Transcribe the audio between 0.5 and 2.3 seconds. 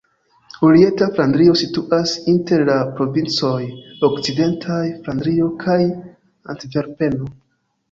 Orienta Flandrio situas